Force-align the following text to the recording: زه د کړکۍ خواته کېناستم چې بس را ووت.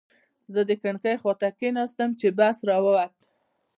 زه 0.53 0.61
د 0.69 0.71
کړکۍ 0.81 1.15
خواته 1.21 1.49
کېناستم 1.59 2.09
چې 2.19 2.27
بس 2.37 2.57
را 2.69 2.77
ووت. 2.85 3.13